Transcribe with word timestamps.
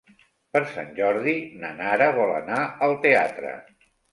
Per 0.55 0.61
Sant 0.69 0.89
Jordi 0.99 1.35
na 1.65 1.71
Nara 1.83 2.09
vol 2.17 2.35
anar 2.41 2.59
al 2.89 2.99
teatre. 3.05 3.57